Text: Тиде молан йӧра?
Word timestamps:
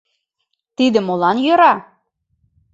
Тиде 0.75 0.99
молан 1.07 1.37
йӧра? 1.45 1.73